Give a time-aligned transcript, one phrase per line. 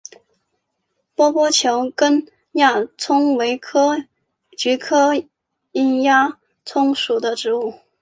[1.15, 3.61] 皱波球根鸦葱为
[4.57, 5.13] 菊科
[6.01, 7.75] 鸦葱属的植物。